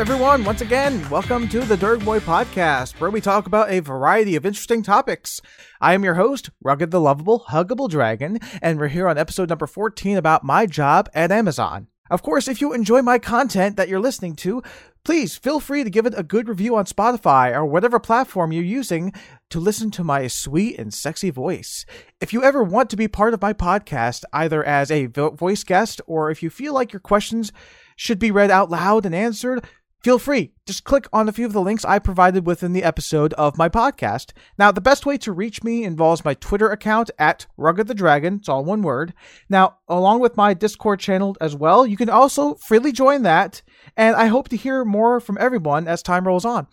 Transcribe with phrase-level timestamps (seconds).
[0.00, 0.44] Everyone.
[0.44, 4.46] Once again, welcome to the Derg Boy Podcast, where we talk about a variety of
[4.46, 5.42] interesting topics.
[5.78, 9.66] I am your host, Rugged the Lovable, Huggable Dragon, and we're here on episode number
[9.66, 11.88] 14 about my job at Amazon.
[12.10, 14.62] Of course, if you enjoy my content that you're listening to,
[15.04, 18.64] please feel free to give it a good review on Spotify or whatever platform you're
[18.64, 19.12] using
[19.50, 21.84] to listen to my sweet and sexy voice.
[22.22, 26.00] If you ever want to be part of my podcast, either as a voice guest
[26.06, 27.52] or if you feel like your questions
[27.96, 29.62] should be read out loud and answered,
[30.02, 30.52] feel free.
[30.66, 33.68] Just click on a few of the links I provided within the episode of my
[33.68, 34.32] podcast.
[34.58, 38.36] Now, the best way to reach me involves my Twitter account at Rugged the Dragon.
[38.36, 39.14] It's all one word.
[39.48, 43.62] Now, along with my Discord channel as well, you can also freely join that.
[43.96, 46.66] And I hope to hear more from everyone as time rolls on.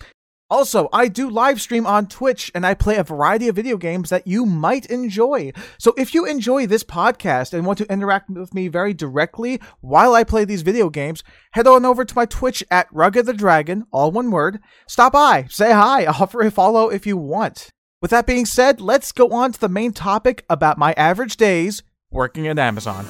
[0.49, 4.09] Also, I do live stream on Twitch and I play a variety of video games
[4.09, 5.51] that you might enjoy.
[5.77, 10.13] So if you enjoy this podcast and want to interact with me very directly while
[10.13, 13.87] I play these video games, head on over to my Twitch at Rugged the Dragon,
[13.91, 14.59] all one word.
[14.87, 17.69] Stop by, say hi, offer a follow if you want.
[18.01, 21.83] With that being said, let's go on to the main topic about my average days
[22.09, 23.05] working at Amazon.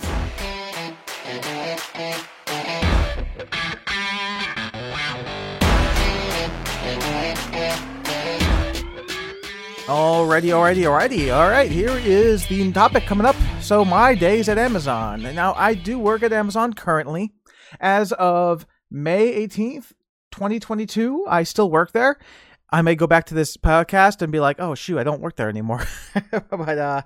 [9.88, 11.33] Alrighty, alrighty, alrighty.
[11.33, 13.38] All right, here is the topic coming up.
[13.61, 15.21] So, my days at Amazon.
[15.33, 17.31] Now, I do work at Amazon currently.
[17.80, 19.93] As of May 18th,
[20.31, 22.17] 2022, I still work there.
[22.69, 25.38] I may go back to this podcast and be like, oh, shoot, I don't work
[25.38, 25.85] there anymore.
[26.31, 27.03] but, uh,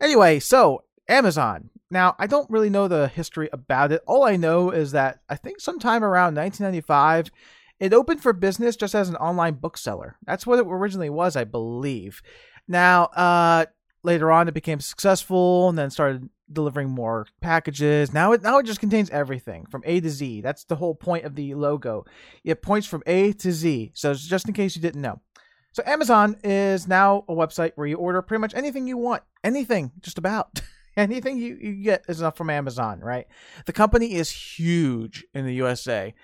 [0.00, 1.68] anyway, so Amazon.
[1.90, 4.00] Now, I don't really know the history about it.
[4.06, 7.30] All I know is that I think sometime around 1995,
[7.80, 10.16] it opened for business just as an online bookseller.
[10.26, 12.22] That's what it originally was, I believe.
[12.68, 13.66] Now, uh,
[14.02, 18.12] later on, it became successful and then started delivering more packages.
[18.12, 20.42] Now it now it just contains everything from A to Z.
[20.42, 22.04] That's the whole point of the logo.
[22.44, 23.92] It points from A to Z.
[23.94, 25.20] So just in case you didn't know.
[25.72, 29.24] So Amazon is now a website where you order pretty much anything you want.
[29.42, 30.62] Anything, just about.
[30.96, 33.26] anything you, you get is enough from Amazon, right?
[33.66, 36.14] The company is huge in the USA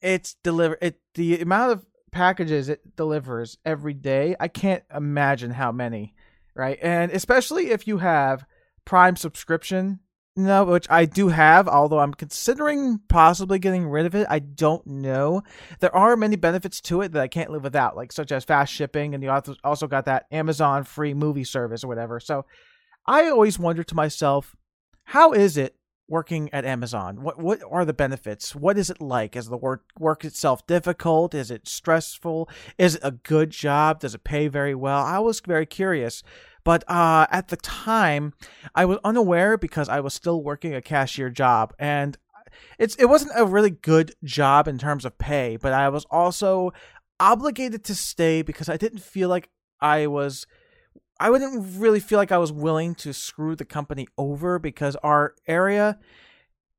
[0.00, 4.36] it's deliver it the amount of packages it delivers every day.
[4.38, 6.14] I can't imagine how many,
[6.54, 6.78] right?
[6.80, 8.44] And especially if you have
[8.84, 10.00] Prime subscription,
[10.36, 14.26] no, which I do have, although I'm considering possibly getting rid of it.
[14.28, 15.42] I don't know.
[15.78, 18.72] There are many benefits to it that I can't live without, like such as fast
[18.72, 19.30] shipping, and you
[19.62, 22.18] also got that Amazon free movie service or whatever.
[22.18, 22.46] So
[23.06, 24.56] I always wonder to myself,
[25.04, 25.76] how is it
[26.14, 27.22] working at Amazon?
[27.22, 28.54] What what are the benefits?
[28.54, 29.34] What is it like?
[29.34, 31.34] Is the work work itself difficult?
[31.34, 32.48] Is it stressful?
[32.78, 33.98] Is it a good job?
[33.98, 35.02] Does it pay very well?
[35.04, 36.22] I was very curious.
[36.62, 38.32] But uh, at the time,
[38.76, 42.16] I was unaware because I was still working a cashier job, and
[42.78, 45.56] it's it wasn't a really good job in terms of pay.
[45.56, 46.72] But I was also
[47.18, 49.50] obligated to stay because I didn't feel like
[49.80, 50.46] I was
[51.20, 55.34] I wouldn't really feel like I was willing to screw the company over because our
[55.46, 55.98] area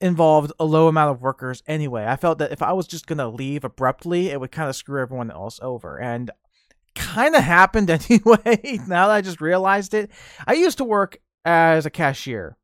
[0.01, 2.05] involved a low amount of workers anyway.
[2.05, 4.75] I felt that if I was just going to leave abruptly, it would kind of
[4.75, 5.99] screw everyone else over.
[5.99, 6.31] And
[6.95, 8.79] kind of happened anyway.
[8.87, 10.09] now that I just realized it,
[10.47, 12.57] I used to work as a cashier.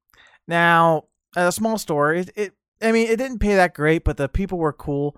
[0.48, 1.06] Now,
[1.36, 4.28] at a small store, it, it I mean, it didn't pay that great, but the
[4.28, 5.16] people were cool.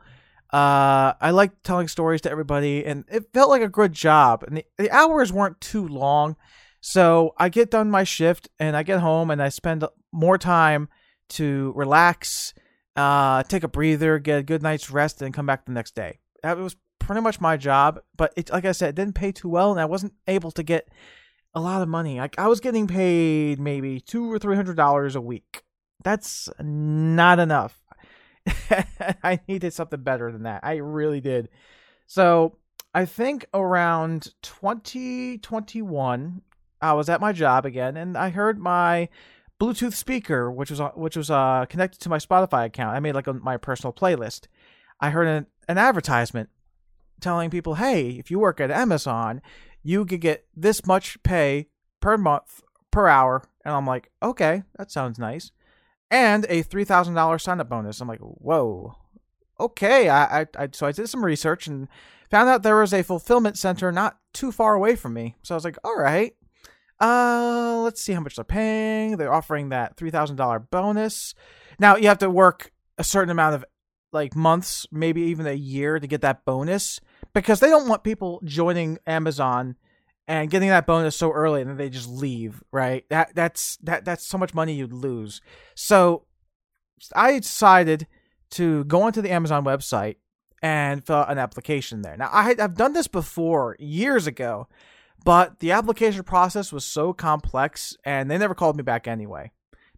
[0.54, 4.44] Uh, I liked telling stories to everybody, and it felt like a good job.
[4.44, 6.36] And the, the hours weren't too long,
[6.80, 10.90] so I get done my shift and I get home and I spend more time
[11.30, 12.54] to relax,
[12.96, 16.20] uh, take a breather, get a good night's rest, and come back the next day.
[16.44, 18.02] That was pretty much my job.
[18.16, 20.62] But it, like I said, it didn't pay too well, and I wasn't able to
[20.62, 20.90] get
[21.56, 22.20] a lot of money.
[22.20, 25.64] Like I was getting paid maybe two or three hundred dollars a week.
[26.04, 27.82] That's not enough.
[29.24, 30.62] I needed something better than that.
[30.64, 31.50] I really did.
[32.08, 32.58] So
[32.94, 36.42] I think around 2021,
[36.82, 39.10] I was at my job again, and I heard my
[39.60, 42.96] Bluetooth speaker, which was which was uh, connected to my Spotify account.
[42.96, 44.48] I made like a, my personal playlist.
[45.00, 46.50] I heard an, an advertisement
[47.22, 49.42] telling people, "Hey, if you work at Amazon,
[49.82, 51.68] you could get this much pay
[52.02, 52.62] per month
[52.92, 55.52] per hour." And I'm like, "Okay, that sounds nice."
[56.14, 58.00] And a three thousand dollars sign up bonus.
[58.00, 58.96] I'm like, whoa,
[59.60, 60.10] okay.
[60.10, 61.88] I, I, I so I did some research and
[62.30, 65.36] found out there was a fulfillment center not too far away from me.
[65.42, 66.36] So I was like, all right,
[67.00, 69.18] uh, let's see how much they're paying.
[69.18, 71.34] They're offering that three thousand dollar bonus.
[71.80, 73.66] Now you have to work a certain amount of
[74.12, 77.00] like months, maybe even a year to get that bonus
[77.34, 79.78] because they don't want people joining Amazon
[80.28, 83.06] and getting that bonus so early and then they just leave, right?
[83.10, 85.42] That that's that that's so much money you'd lose.
[85.76, 86.26] So
[87.16, 88.08] I decided
[88.52, 90.16] to go onto the Amazon website
[90.62, 92.16] and fill out an application there.
[92.16, 94.70] Now, I had, I've done this before years ago,
[95.26, 99.52] but the application process was so complex and they never called me back anyway.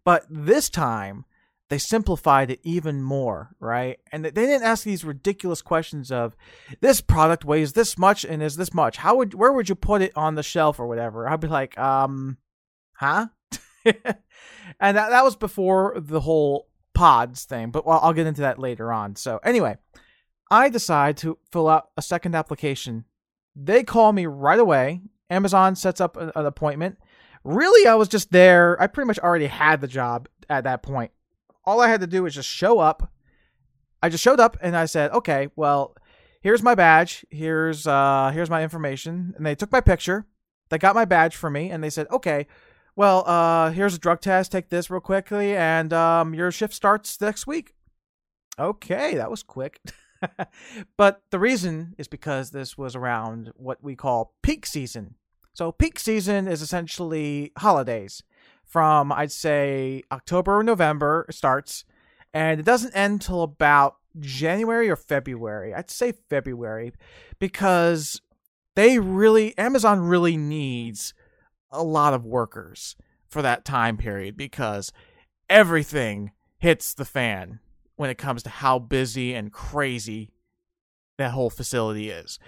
[0.04, 1.26] But this time,
[1.70, 4.00] they simplified it even more, right?
[4.12, 6.36] And they didn't ask these ridiculous questions of
[6.80, 8.98] this product weighs this much and is this much.
[8.98, 11.28] How would where would you put it on the shelf or whatever?
[11.28, 12.38] I'd be like, um,
[12.94, 13.28] huh?
[13.86, 18.60] and that, that was before the whole pods thing, but well, I'll get into that
[18.60, 19.16] later on.
[19.16, 19.78] So anyway,
[20.52, 23.06] I decide to fill out a second application.
[23.56, 25.02] They call me right away.
[25.30, 26.98] Amazon sets up an, an appointment.
[27.44, 28.80] Really, I was just there.
[28.82, 31.12] I pretty much already had the job at that point.
[31.66, 33.12] All I had to do was just show up.
[34.02, 35.96] I just showed up and I said, "Okay, well,
[36.42, 37.26] here's my badge.
[37.32, 40.26] Here's uh here's my information." And they took my picture.
[40.70, 42.48] They got my badge for me and they said, "Okay,
[42.96, 44.52] well, uh here's a drug test.
[44.52, 47.74] Take this real quickly and um your shift starts next week."
[48.60, 49.82] Okay, that was quick.
[50.98, 55.16] but the reason is because this was around what we call peak season.
[55.54, 58.24] So peak season is essentially holidays
[58.76, 61.86] from I'd say October or November starts,
[62.34, 65.74] and it doesn't end till about January or February.
[65.74, 66.92] I'd say February
[67.40, 68.20] because
[68.76, 71.14] they really Amazon really needs
[71.72, 72.98] a lot of workers
[73.30, 74.92] for that time period because
[75.50, 77.62] everything hits the fan
[77.96, 80.34] when it comes to how busy and crazy
[81.18, 82.40] that whole facility is.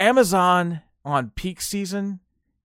[0.00, 2.18] Amazon on peak season,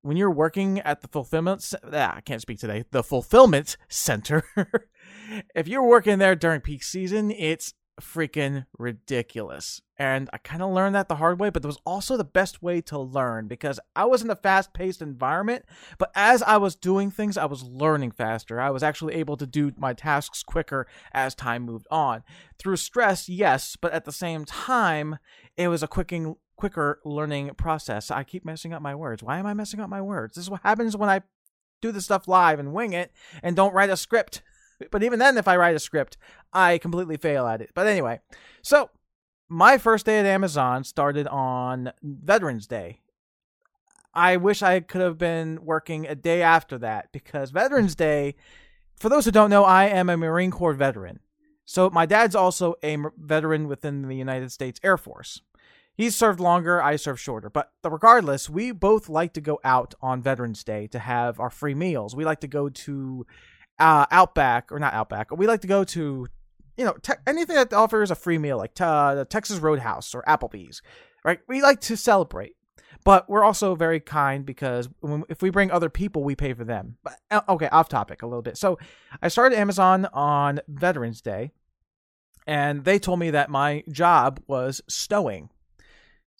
[0.09, 4.43] when you're working at the fulfillment, ah, I can't speak today, the fulfillment center.
[5.55, 9.81] if you're working there during peak season, it's freaking ridiculous.
[9.97, 12.63] And I kind of learned that the hard way, but it was also the best
[12.63, 15.63] way to learn because I was in a fast paced environment.
[15.99, 18.59] But as I was doing things, I was learning faster.
[18.59, 22.23] I was actually able to do my tasks quicker as time moved on.
[22.57, 25.19] Through stress, yes, but at the same time,
[25.55, 28.11] it was a quicking, quicker learning process.
[28.11, 29.23] I keep messing up my words.
[29.23, 30.35] Why am I messing up my words?
[30.35, 31.21] This is what happens when I
[31.81, 34.41] do this stuff live and wing it and don't write a script.
[34.91, 36.17] But even then, if I write a script,
[36.51, 37.71] I completely fail at it.
[37.73, 38.19] But anyway,
[38.61, 38.89] so
[39.47, 42.99] my first day at Amazon started on Veterans Day.
[44.13, 48.35] I wish I could have been working a day after that because Veterans Day,
[48.97, 51.21] for those who don't know, I am a Marine Corps veteran.
[51.63, 55.41] So my dad's also a veteran within the United States Air Force.
[55.99, 57.49] He's served longer, I served shorter.
[57.49, 61.75] But regardless, we both like to go out on Veterans Day to have our free
[61.75, 62.15] meals.
[62.15, 63.25] We like to go to
[63.79, 65.29] uh, Outback or not Outback.
[65.29, 66.27] We like to go to,
[66.77, 70.23] you know, te- anything that offers a free meal, like t- uh, Texas Roadhouse or
[70.23, 70.81] Applebee's,
[71.25, 71.41] right?
[71.49, 72.55] We like to celebrate,
[73.03, 76.63] but we're also very kind because when, if we bring other people, we pay for
[76.63, 76.95] them.
[77.03, 78.55] But uh, okay, off topic a little bit.
[78.55, 78.79] So
[79.21, 81.51] I started Amazon on Veterans Day,
[82.47, 85.49] and they told me that my job was stowing.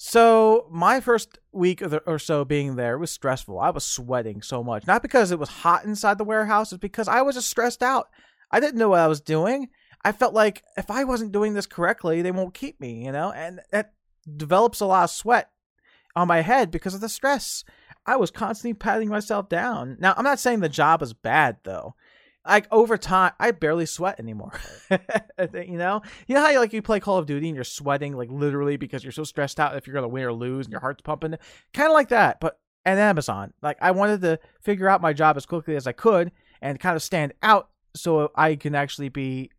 [0.02, 3.60] So my first week or so being there was stressful.
[3.60, 7.10] I was sweating so much, not because it was hot inside the warehouse, it's because
[7.10, 8.08] I was just stressed out.
[8.50, 9.68] I didn't know what I was doing.
[10.06, 13.34] I felt like if I wasn't doing this correctly, they won't keep me, you know,
[13.34, 13.92] and that
[14.38, 15.52] develops a lot of sweat
[16.16, 17.66] on my head because of the stress.
[18.06, 19.98] I was constantly patting myself down.
[20.00, 21.96] Now, I'm not saying the job is bad though
[22.50, 24.60] like over time, I barely sweat anymore.
[24.90, 28.16] you know, you know how you like you play Call of Duty and you're sweating
[28.16, 30.82] like literally because you're so stressed out if you're gonna win or lose and your
[30.82, 31.36] heart's pumping,
[31.74, 32.40] kind of like that.
[32.40, 35.92] But at Amazon, like I wanted to figure out my job as quickly as I
[35.92, 39.52] could and kind of stand out so I can actually be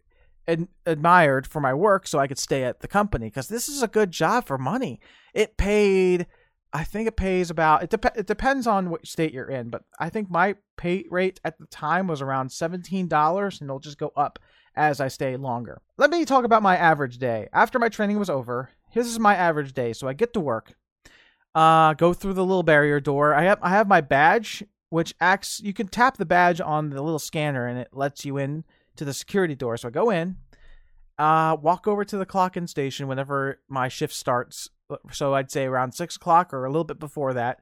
[0.48, 3.82] ad- admired for my work, so I could stay at the company because this is
[3.82, 5.00] a good job for money.
[5.32, 6.26] It paid
[6.72, 9.82] I think it pays about it, dep- it depends on what state you're in, but
[9.98, 14.12] I think my pay rate at the time was around $17 and it'll just go
[14.16, 14.38] up
[14.76, 15.82] as I stay longer.
[15.98, 17.48] Let me talk about my average day.
[17.52, 19.92] After my training was over, this is my average day.
[19.92, 20.74] So I get to work,
[21.54, 23.34] uh, go through the little barrier door.
[23.34, 25.60] I have I have my badge, which acts.
[25.60, 28.64] You can tap the badge on the little scanner, and it lets you in
[28.96, 29.76] to the security door.
[29.76, 30.36] So I go in,
[31.18, 34.70] uh, walk over to the clock-in station whenever my shift starts
[35.12, 37.60] so I'd say around six o'clock or a little bit before that.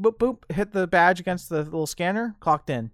[0.00, 2.90] Boop boop, hit the badge against the little scanner, clocked in.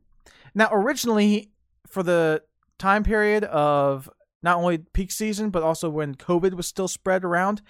[0.55, 1.51] Now, originally,
[1.87, 2.43] for the
[2.79, 4.09] time period of
[4.43, 7.63] not only peak season but also when COVID was still spread around,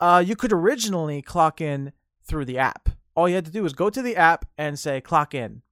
[0.00, 1.92] uh, you could originally clock in
[2.24, 2.88] through the app.
[3.14, 5.62] All you had to do was go to the app and say clock in.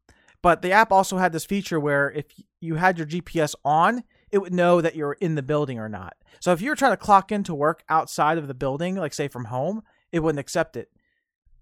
[0.42, 2.26] But the app also had this feature where if
[2.60, 6.14] you had your GPS on, it would know that you're in the building or not.
[6.40, 9.46] So if you're trying to clock into work outside of the building, like say from
[9.46, 9.82] home,
[10.12, 10.90] it wouldn't accept it.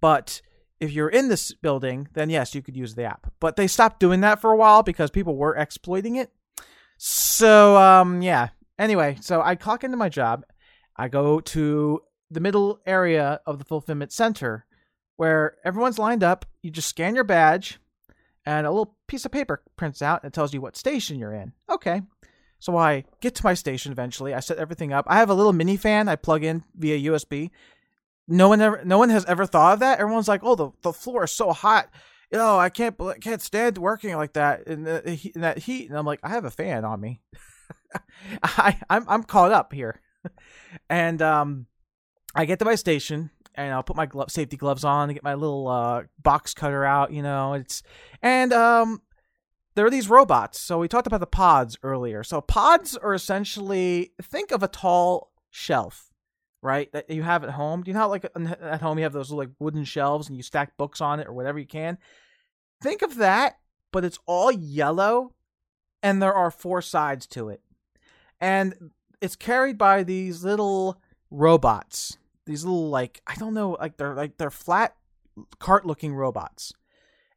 [0.00, 0.42] But
[0.80, 3.32] if you're in this building, then yes, you could use the app.
[3.40, 6.30] But they stopped doing that for a while because people were exploiting it.
[6.98, 8.48] So um yeah.
[8.78, 10.44] Anyway, so I clock into my job.
[10.96, 14.66] I go to the middle area of the fulfillment center
[15.16, 16.44] where everyone's lined up.
[16.62, 17.80] You just scan your badge,
[18.46, 21.52] and a little piece of paper prints out and tells you what station you're in.
[21.68, 22.02] Okay.
[22.58, 24.34] So I get to my station eventually.
[24.34, 25.06] I set everything up.
[25.08, 27.50] I have a little mini fan I plug in via USB.
[28.26, 30.00] No one ever, no one has ever thought of that.
[30.00, 31.88] Everyone's like, "Oh, the, the floor is so hot.
[32.30, 36.04] Know, I can't can't stand working like that in, the, in that heat." And I'm
[36.04, 37.22] like, "I have a fan on me.
[38.42, 40.00] I I'm I'm caught up here."
[40.90, 41.66] and um,
[42.34, 45.34] I get to my station and I'll put my safety gloves on and get my
[45.34, 47.12] little uh, box cutter out.
[47.12, 47.82] You know, it's
[48.22, 49.02] and um,
[49.78, 50.58] there are these robots.
[50.58, 52.24] So we talked about the pods earlier.
[52.24, 56.12] So pods are essentially think of a tall shelf,
[56.60, 56.90] right?
[56.90, 57.84] That you have at home.
[57.84, 60.42] Do you know how like at home you have those like wooden shelves and you
[60.42, 61.96] stack books on it or whatever you can?
[62.82, 63.58] Think of that,
[63.92, 65.34] but it's all yellow,
[66.02, 67.60] and there are four sides to it,
[68.40, 72.18] and it's carried by these little robots
[72.48, 74.96] these little like I don't know like they're like they're flat
[75.60, 76.72] cart looking robots.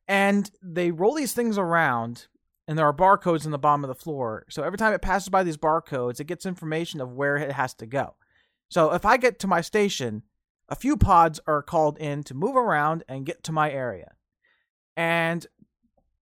[0.08, 2.28] And they roll these things around
[2.68, 4.46] and there are barcodes in the bottom of the floor.
[4.50, 7.74] So every time it passes by these barcodes, it gets information of where it has
[7.76, 8.16] to go.
[8.70, 10.24] So if I get to my station,
[10.70, 14.14] a few pods are called in to move around and get to my area.
[14.96, 15.46] And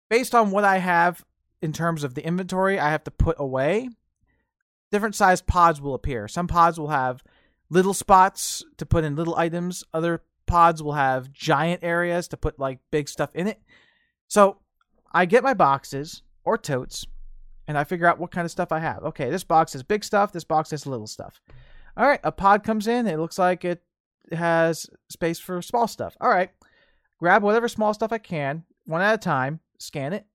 [0.10, 1.26] based on what I have
[1.62, 3.90] in terms of the inventory I have to put away,
[4.92, 6.28] different sized pods will appear.
[6.28, 7.24] Some pods will have
[7.70, 9.84] little spots to put in little items.
[9.94, 13.62] Other pods will have giant areas to put like big stuff in it.
[14.28, 14.58] So
[15.12, 17.06] I get my boxes or totes
[17.68, 19.04] and I figure out what kind of stuff I have.
[19.04, 21.42] Okay, this box has big stuff, this box has little stuff.
[21.98, 23.84] All right, a pod comes in, it looks like it
[24.32, 26.16] has space for small stuff.
[26.22, 26.50] All right,
[27.20, 30.26] grab whatever small stuff I can, one at a time, scan it,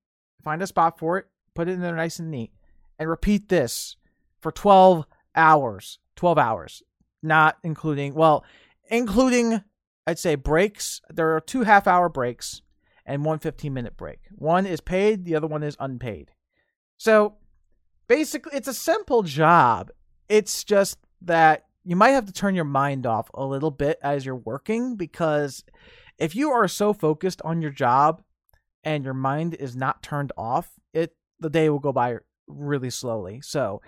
[0.42, 2.52] find a spot for it, put it in there nice and neat,
[2.98, 3.96] and repeat this
[4.40, 5.98] for 12 hours.
[6.16, 6.82] 12 hours
[7.24, 8.44] not including well,
[8.88, 9.62] including
[10.06, 11.00] I'd say breaks.
[11.12, 12.62] There are two half hour breaks
[13.06, 14.20] and one 15 minute break.
[14.32, 16.30] One is paid, the other one is unpaid.
[16.96, 17.36] So
[18.08, 19.90] basically, it's a simple job.
[20.28, 24.24] It's just that you might have to turn your mind off a little bit as
[24.24, 25.64] you're working because
[26.18, 28.22] if you are so focused on your job
[28.82, 33.40] and your mind is not turned off, it the day will go by really slowly.
[33.42, 33.82] So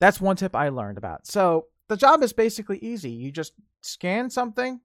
[0.00, 1.26] that's one tip I learned about.
[1.26, 3.10] So the job is basically easy.
[3.10, 3.52] You just
[3.82, 4.80] scan something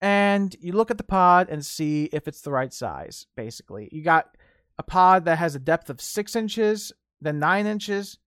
[0.00, 3.88] and you look at the pod and see if it's the right size, basically.
[3.92, 4.36] You got
[4.78, 8.18] a pod that has a depth of six inches, then nine inches,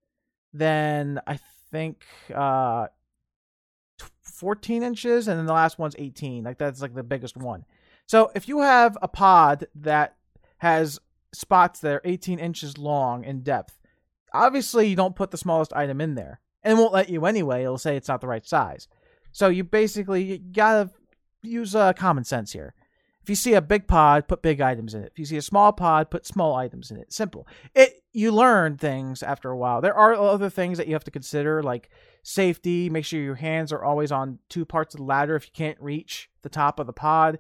[0.54, 1.40] then I
[1.72, 2.88] think uh,
[4.24, 6.44] 14 inches, and then the last one's 18.
[6.44, 7.66] Like that's like the biggest one.
[8.06, 10.16] So if you have a pod that
[10.60, 11.00] has
[11.34, 13.78] spots that are 18 inches long in depth,
[14.34, 17.64] obviously you don't put the smallest item in there and won't let you anyway.
[17.64, 18.88] It'll say it's not the right size.
[19.32, 20.90] So you basically you gotta
[21.42, 22.74] use uh, common sense here.
[23.22, 25.12] If you see a big pod, put big items in it.
[25.12, 27.12] If you see a small pod, put small items in it.
[27.12, 27.46] Simple.
[27.76, 29.82] It you learn things after a while.
[29.82, 31.90] There are other things that you have to consider, like
[32.24, 32.90] safety.
[32.90, 35.80] Make sure your hands are always on two parts of the ladder if you can't
[35.82, 37.40] reach the top of the pod.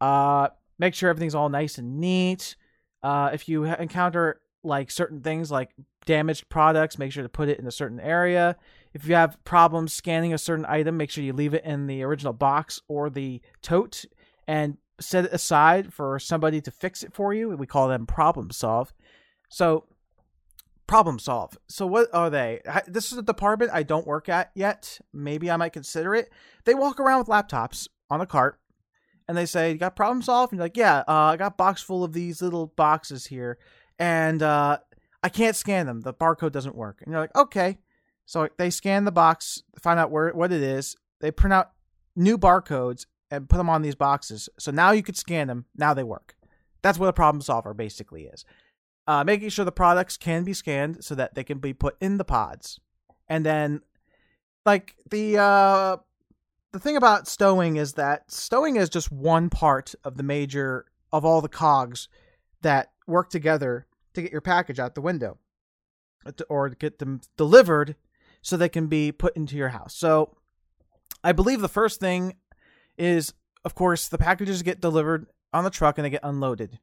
[0.00, 0.48] Uh,
[0.78, 2.56] make sure everything's all nice and neat.
[3.02, 5.70] Uh, if you encounter like certain things like
[6.06, 8.56] damaged products, make sure to put it in a certain area.
[8.96, 12.02] If you have problems scanning a certain item, make sure you leave it in the
[12.02, 14.06] original box or the tote
[14.48, 17.50] and set it aside for somebody to fix it for you.
[17.50, 18.94] We call them problem solve.
[19.50, 19.84] So,
[20.86, 21.58] problem solve.
[21.68, 22.62] So, what are they?
[22.86, 24.98] This is a department I don't work at yet.
[25.12, 26.30] Maybe I might consider it.
[26.64, 28.58] They walk around with laptops on a cart
[29.28, 30.52] and they say, You got problem solve?
[30.52, 33.58] And you're like, Yeah, uh, I got box full of these little boxes here
[33.98, 34.78] and uh,
[35.22, 36.00] I can't scan them.
[36.00, 37.02] The barcode doesn't work.
[37.02, 37.76] And you're like, okay.
[38.26, 40.96] So they scan the box, find out where what it is.
[41.20, 41.70] They print out
[42.14, 44.48] new barcodes and put them on these boxes.
[44.58, 45.66] So now you could scan them.
[45.76, 46.36] Now they work.
[46.82, 48.44] That's what a problem solver basically is.
[49.06, 52.18] Uh, making sure the products can be scanned so that they can be put in
[52.18, 52.80] the pods.
[53.28, 53.82] And then,
[54.64, 55.96] like the uh,
[56.72, 61.24] the thing about stowing is that stowing is just one part of the major of
[61.24, 62.08] all the cogs
[62.62, 65.38] that work together to get your package out the window
[66.48, 67.94] or get them delivered
[68.46, 69.92] so they can be put into your house.
[69.92, 70.36] So
[71.24, 72.36] I believe the first thing
[72.96, 73.34] is,
[73.64, 76.78] of course, the packages get delivered on the truck and they get unloaded.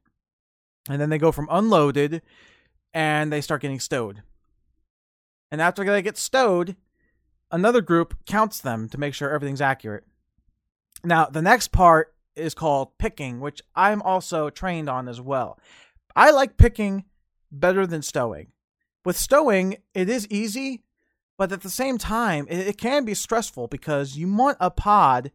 [0.90, 2.20] And then they go from unloaded
[2.92, 4.22] and they start getting stowed.
[5.50, 6.76] And after they get stowed,
[7.50, 10.04] another group counts them to make sure everything's accurate.
[11.02, 15.58] Now, the next part is called picking, which I'm also trained on as well.
[16.14, 17.04] I like picking
[17.50, 18.48] better than stowing.
[19.02, 20.83] With stowing, it is easy,
[21.36, 25.32] But at the same time, it, it can be stressful because you want a pod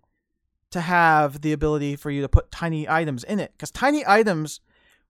[0.72, 4.62] to have the ability for you to put tiny items in it because tiny items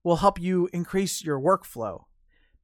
[0.04, 2.06] will help you increase your workflow.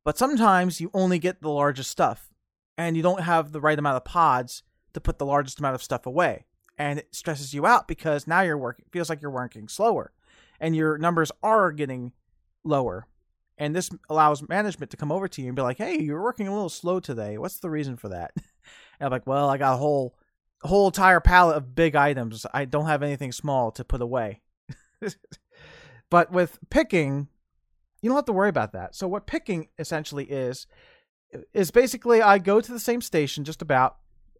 [0.03, 2.29] But sometimes you only get the largest stuff
[2.77, 4.63] and you don't have the right amount of pods
[4.94, 6.46] to put the largest amount of stuff away.
[6.77, 10.12] And it stresses you out because now you're working feels like you're working slower
[10.60, 12.13] and your numbers are getting
[12.63, 13.08] lower.
[13.58, 16.48] And this allows management to come over to you and be like, "Hey, you're working
[16.48, 17.38] a little slow today.
[17.38, 18.32] What's the reason for that?"
[18.98, 20.16] And I'm like, "Well, I got a whole
[20.62, 22.46] whole entire pallet of big items.
[22.54, 24.42] I don't have anything small to put away."
[26.10, 27.28] but with picking,
[28.02, 28.96] you don't have to worry about that.
[28.96, 30.66] So what picking essentially is
[31.54, 33.98] is basically I go to the same station just about,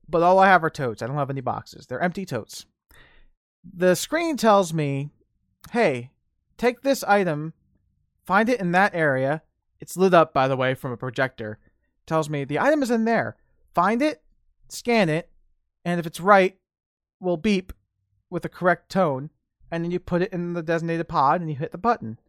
[0.08, 1.02] but all I have are totes.
[1.02, 1.86] I don't have any boxes.
[1.86, 2.66] They're empty totes.
[3.64, 5.10] The screen tells me,
[5.72, 6.12] "Hey,
[6.58, 7.54] take this item,
[8.26, 9.42] find it in that area.
[9.80, 11.60] It's lit up, by the way, from a projector.
[12.06, 13.36] Tells me the item is in there.
[13.74, 14.22] Find it,
[14.70, 15.30] scan it,
[15.84, 16.58] and if it's right,
[17.20, 17.74] will beep
[18.30, 19.30] with the correct tone,
[19.72, 22.20] and then you put it in the designated pod and you hit the button.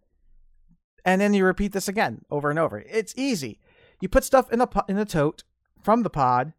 [1.04, 2.80] And then you repeat this again over and over.
[2.80, 3.60] It's easy.
[4.00, 5.44] You put stuff in a in a tote
[5.82, 6.52] from the pod,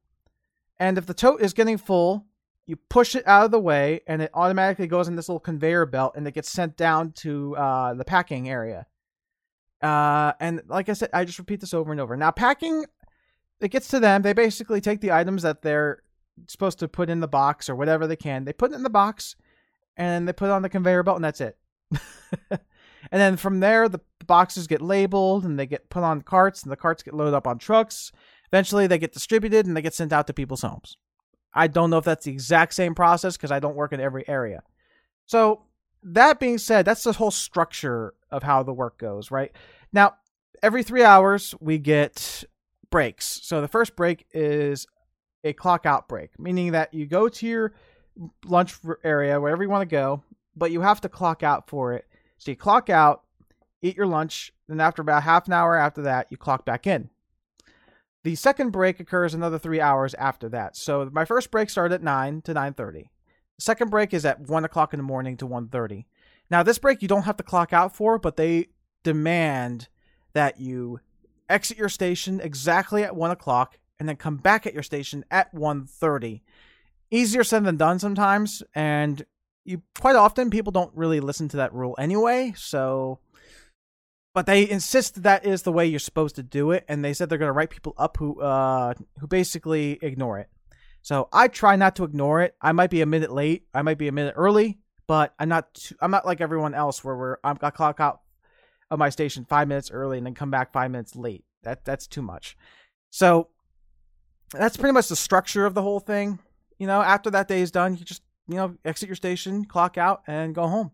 [0.80, 2.26] and if the tote is getting full,
[2.66, 5.86] you push it out of the way, and it automatically goes in this little conveyor
[5.86, 8.86] belt, and it gets sent down to uh, the packing area.
[9.82, 12.16] Uh, and like I said, I just repeat this over and over.
[12.18, 12.86] Now, packing,
[13.60, 14.22] it gets to them.
[14.22, 16.04] They basically take the items that they're
[16.48, 18.46] supposed to put in the box or whatever they can.
[18.46, 19.36] They put it in the box,
[19.96, 21.58] and they put it on the conveyor belt, and that's it.
[22.52, 22.60] and
[23.12, 26.76] then from there, the boxes get labeled, and they get put on carts, and the
[26.78, 28.12] carts get loaded up on trucks.
[28.52, 30.98] Eventually, they get distributed, and they get sent out to people's homes.
[31.54, 34.28] I don't know if that's the exact same process because I don't work in every
[34.28, 34.64] area.
[35.26, 35.64] So,
[36.04, 39.52] that being said, that's the whole structure of how the work goes, right?
[39.94, 40.16] Now,
[40.62, 42.44] every three hours, we get
[42.90, 43.40] breaks.
[43.44, 44.88] So, the first break is
[45.44, 47.74] a clock out break, meaning that you go to your
[48.46, 50.24] lunch area, wherever you want to go,
[50.56, 52.06] but you have to clock out for it.
[52.38, 53.24] So, you clock out,
[53.82, 57.10] eat your lunch, then after about half an hour after that, you clock back in.
[58.24, 60.76] The second break occurs another three hours after that.
[60.76, 63.10] So my first break started at nine to nine thirty.
[63.58, 66.06] The second break is at one o'clock in the morning to 1.30.
[66.50, 68.68] Now this break you don't have to clock out for, but they
[69.04, 69.88] demand
[70.34, 71.00] that you
[71.50, 75.54] exit your station exactly at one o'clock and then come back at your station at
[75.56, 76.42] 1.30.
[77.10, 79.26] Easier said than done sometimes, and
[79.64, 82.54] you quite often people don't really listen to that rule anyway.
[82.56, 83.20] So
[84.34, 87.28] but they insist that is the way you're supposed to do it, and they said
[87.28, 90.48] they're going to write people up who uh who basically ignore it.
[91.02, 92.56] So I try not to ignore it.
[92.62, 95.74] I might be a minute late, I might be a minute early, but I'm not
[95.74, 98.22] too, I'm not like everyone else where we're I'm got clock out
[98.92, 101.46] of my station five minutes early and then come back five minutes late.
[101.64, 102.58] That that's too much.
[103.10, 103.50] So
[104.52, 106.40] that's pretty much the structure of the whole thing.
[106.78, 109.98] You know, after that day is done, you just you know exit your station, clock
[109.98, 110.92] out, and go home.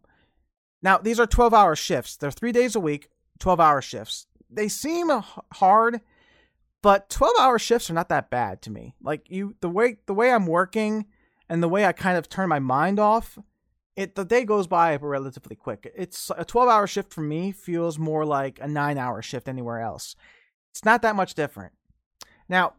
[0.82, 2.16] Now these are 12 hour shifts.
[2.16, 3.10] They're three days a week.
[3.40, 4.28] 12 hour shifts.
[4.50, 5.10] They seem
[5.54, 6.02] hard,
[6.82, 8.94] but 12 hour shifts are not that bad to me.
[9.02, 11.08] Like you the way the way I'm working
[11.50, 13.38] and the way I kind of turn my mind off,
[13.96, 15.92] it the day goes by relatively quick.
[15.96, 19.80] It's a 12 hour shift for me feels more like a 9 hour shift anywhere
[19.80, 20.16] else.
[20.72, 21.74] It's not that much different.
[22.50, 22.74] Now,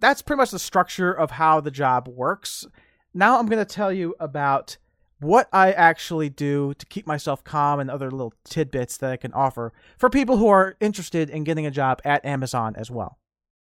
[0.00, 2.66] that's pretty much the structure of how the job works.
[3.14, 4.76] Now I'm going to tell you about
[5.20, 9.32] what I actually do to keep myself calm and other little tidbits that I can
[9.32, 13.18] offer for people who are interested in getting a job at Amazon as well.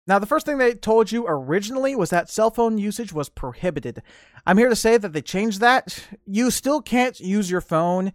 [0.07, 4.01] Now, the first thing they told you originally was that cell phone usage was prohibited.
[4.45, 6.07] I'm here to say that they changed that.
[6.25, 8.11] You still can't use your phone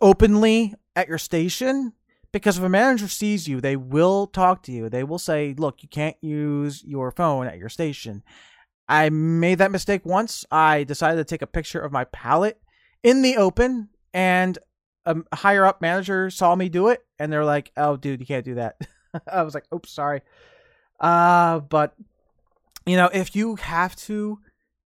[0.00, 1.92] openly at your station
[2.32, 4.88] because if a manager sees you, they will talk to you.
[4.88, 8.22] They will say, look, you can't use your phone at your station.
[8.88, 10.44] I made that mistake once.
[10.50, 12.60] I decided to take a picture of my pallet
[13.02, 14.58] in the open, and
[15.06, 18.44] a higher up manager saw me do it, and they're like, "Oh, dude, you can't
[18.44, 18.76] do that."
[19.32, 20.20] I was like, "Oops, sorry."
[21.04, 21.94] Uh, but
[22.86, 24.38] you know, if you have to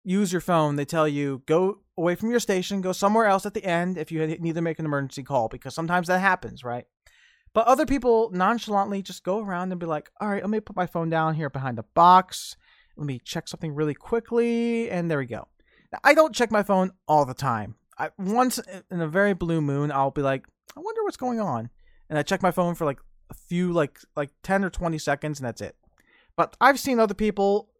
[0.04, 3.54] use your phone, they tell you go away from your station, go somewhere else at
[3.54, 6.84] the end if you need to make an emergency call because sometimes that happens, right?
[7.52, 10.76] But other people nonchalantly just go around and be like, "All right, let me put
[10.76, 12.56] my phone down here behind the box."
[12.96, 15.48] Let me check something really quickly, and there we go.
[15.92, 17.74] Now, I don't check my phone all the time.
[17.98, 20.46] I, once in a very blue moon, I'll be like,
[20.76, 21.70] I wonder what's going on,
[22.08, 23.00] and I check my phone for like
[23.30, 25.74] a few, like like ten or twenty seconds, and that's it.
[26.36, 27.70] But I've seen other people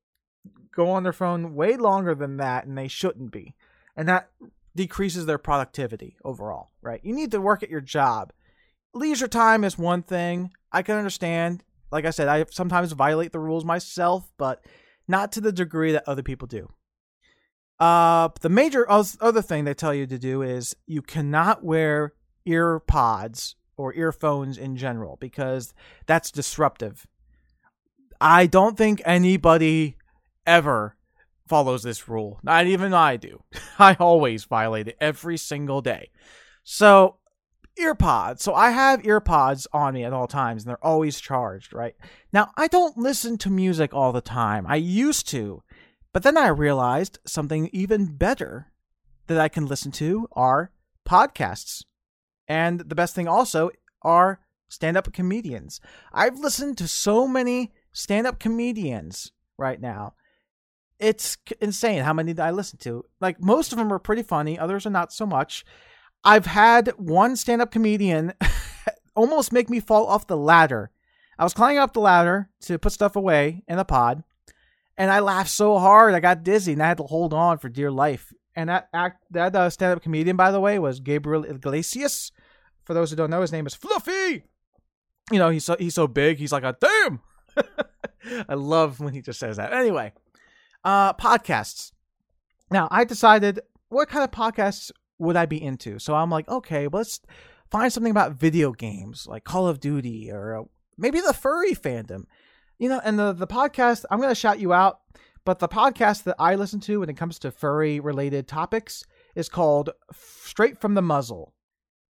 [0.74, 3.54] go on their phone way longer than that, and they shouldn't be,
[3.96, 4.30] and that
[4.76, 6.70] decreases their productivity overall.
[6.82, 7.00] Right?
[7.04, 8.32] You need to work at your job.
[8.92, 10.52] Leisure time is one thing.
[10.72, 11.64] I can understand.
[11.90, 14.64] Like I said, I sometimes violate the rules myself, but
[15.06, 16.68] not to the degree that other people do.
[17.78, 22.14] Uh, the major other thing they tell you to do is you cannot wear
[22.46, 25.74] ear pods or earphones in general because
[26.06, 27.06] that's disruptive.
[28.24, 29.98] I don't think anybody
[30.46, 30.96] ever
[31.46, 32.40] follows this rule.
[32.42, 33.44] Not even I do.
[33.78, 36.08] I always violate it every single day.
[36.62, 37.18] So,
[37.78, 38.40] earpods.
[38.40, 41.94] So, I have earpods on me at all times and they're always charged, right?
[42.32, 44.64] Now, I don't listen to music all the time.
[44.66, 45.62] I used to.
[46.14, 48.72] But then I realized something even better
[49.26, 50.70] that I can listen to are
[51.06, 51.84] podcasts.
[52.48, 53.68] And the best thing also
[54.00, 55.78] are stand up comedians.
[56.10, 60.12] I've listened to so many stand up comedians right now.
[60.98, 63.04] It's insane how many I listen to.
[63.20, 65.64] Like, most of them are pretty funny, others are not so much.
[66.22, 68.34] I've had one stand up comedian
[69.14, 70.90] almost make me fall off the ladder.
[71.38, 74.22] I was climbing up the ladder to put stuff away in the pod,
[74.96, 77.68] and I laughed so hard I got dizzy and I had to hold on for
[77.68, 78.32] dear life.
[78.54, 82.30] And that act, that uh, stand up comedian, by the way, was Gabriel Iglesias.
[82.84, 84.44] For those who don't know, his name is Fluffy.
[85.32, 86.38] You know, he's so he's so big.
[86.38, 87.20] He's like a damn.
[88.48, 89.72] I love when he just says that.
[89.72, 90.12] Anyway,
[90.84, 91.92] uh, podcasts.
[92.70, 95.98] Now, I decided what kind of podcasts would I be into.
[95.98, 97.20] So I'm like, okay, let's
[97.70, 100.64] find something about video games like Call of Duty or uh,
[100.98, 102.24] maybe the furry fandom.
[102.78, 104.98] You know, and the the podcast, I'm going to shout you out,
[105.44, 109.04] but the podcast that I listen to when it comes to furry related topics
[109.36, 111.53] is called Straight from the Muzzle.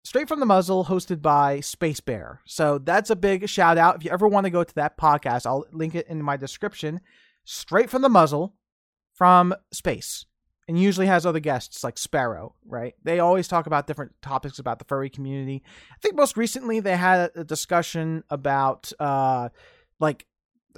[0.07, 2.41] Straight from the Muzzle, hosted by Space Bear.
[2.47, 3.97] So that's a big shout out.
[3.97, 7.01] If you ever want to go to that podcast, I'll link it in my description.
[7.43, 8.55] Straight from the Muzzle
[9.15, 10.25] from space.
[10.69, 12.95] And usually has other guests like Sparrow, right?
[13.03, 15.65] They always talk about different topics about the furry community.
[15.91, 19.49] I think most recently they had a discussion about uh
[19.99, 20.25] like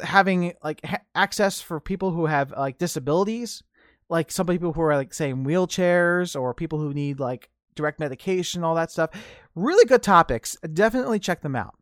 [0.02, 3.62] having like ha- access for people who have like disabilities
[4.08, 8.62] like some people who are like saying wheelchairs or people who need like direct medication,
[8.62, 9.10] all that stuff.
[9.54, 10.56] Really good topics.
[10.72, 11.74] Definitely check them out.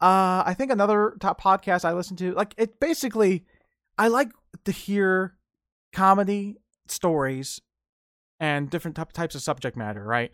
[0.00, 3.44] Uh, I think another top podcast I listen to, like it basically,
[3.98, 4.30] I like
[4.64, 5.36] to hear
[5.92, 7.60] comedy stories
[8.38, 10.30] and different t- types of subject matter, right?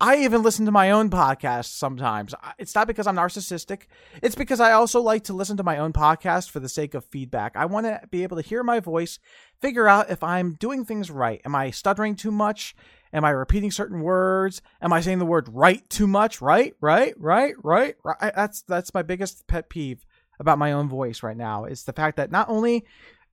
[0.00, 2.34] I even listen to my own podcast sometimes.
[2.58, 3.82] It's not because I'm narcissistic.
[4.20, 7.04] It's because I also like to listen to my own podcast for the sake of
[7.04, 7.52] feedback.
[7.54, 9.20] I want to be able to hear my voice,
[9.60, 11.40] figure out if I'm doing things right.
[11.44, 12.74] Am I stuttering too much?
[13.12, 14.62] Am I repeating certain words?
[14.80, 16.40] Am I saying the word right too much?
[16.40, 18.32] Right, right, right, right, right.
[18.34, 20.06] That's that's my biggest pet peeve
[20.38, 22.84] about my own voice right now is the fact that not only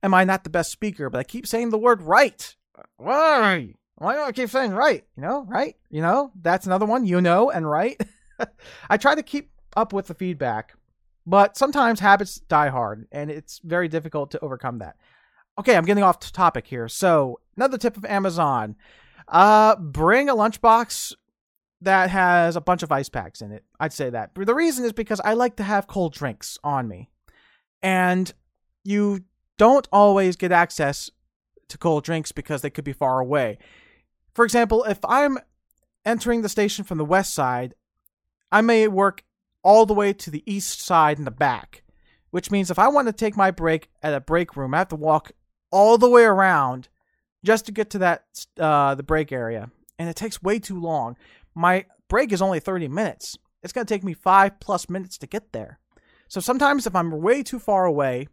[0.02, 2.54] am I not the best speaker, but I keep saying the word right.
[2.96, 3.74] Why?
[3.96, 5.04] Why do I keep saying right?
[5.16, 5.76] You know, right?
[5.90, 7.04] You know, that's another one.
[7.04, 8.00] You know, and right.
[8.90, 10.74] I try to keep up with the feedback,
[11.26, 14.96] but sometimes habits die hard, and it's very difficult to overcome that.
[15.58, 16.88] Okay, I'm getting off topic here.
[16.88, 18.76] So, another tip of Amazon
[19.28, 21.14] uh, bring a lunchbox
[21.82, 23.64] that has a bunch of ice packs in it.
[23.78, 24.34] I'd say that.
[24.34, 27.10] The reason is because I like to have cold drinks on me.
[27.82, 28.32] And
[28.84, 29.24] you
[29.56, 31.10] don't always get access
[31.68, 33.58] to cold drinks because they could be far away.
[34.34, 35.38] For example, if I'm
[36.04, 37.74] entering the station from the west side,
[38.52, 39.24] I may work
[39.62, 41.82] all the way to the east side in the back,
[42.30, 44.88] which means if I want to take my break at a break room, I have
[44.88, 45.32] to walk
[45.70, 46.88] all the way around
[47.44, 48.24] just to get to that
[48.58, 51.16] uh, the break area, and it takes way too long.
[51.54, 53.36] My break is only 30 minutes.
[53.62, 55.78] It's going to take me five plus minutes to get there.
[56.28, 58.28] So sometimes if I'm way too far away,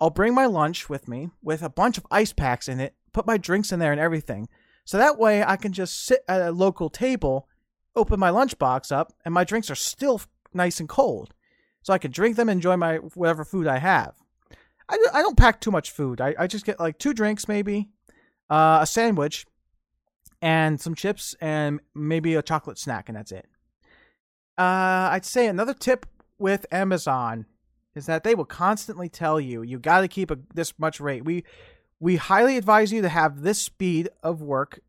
[0.00, 3.26] I'll bring my lunch with me with a bunch of ice packs in it, put
[3.26, 4.48] my drinks in there and everything.
[4.84, 7.48] So that way I can just sit at a local table,
[7.96, 10.20] open my lunchbox up, and my drinks are still
[10.54, 11.34] nice and cold.
[11.82, 14.14] So I can drink them, enjoy my whatever food I have.
[14.88, 16.20] I, I don't pack too much food.
[16.20, 17.90] I, I just get like two drinks maybe,
[18.50, 19.46] uh, a sandwich,
[20.40, 23.46] and some chips, and maybe a chocolate snack, and that's it.
[24.56, 26.06] Uh, I'd say another tip
[26.38, 27.46] with Amazon
[27.94, 31.24] is that they will constantly tell you you got to keep a, this much rate.
[31.24, 31.44] We
[32.00, 34.80] we highly advise you to have this speed of work,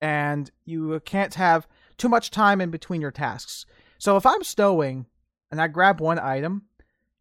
[0.00, 3.64] and you can't have too much time in between your tasks.
[3.98, 5.06] So if I'm stowing
[5.50, 6.62] and I grab one item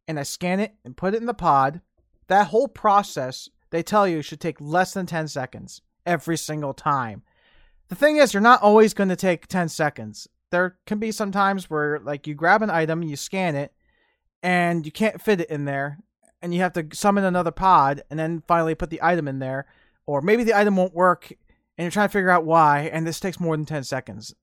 [0.08, 1.82] and I scan it and put it in the pod,
[2.28, 7.24] that whole process they tell you should take less than 10 seconds every single time.
[7.90, 10.28] The thing is, you're not always going to take 10 seconds.
[10.52, 13.74] There can be some times where, like, you grab an item, you scan it,
[14.44, 16.00] and you can't fit it in there,
[16.42, 19.66] and you have to summon another pod and then finally put the item in there.
[20.06, 23.20] Or maybe the item won't work, and you're trying to figure out why, and this
[23.20, 24.34] takes more than 10 seconds.